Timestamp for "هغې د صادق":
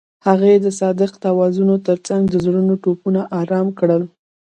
0.27-1.11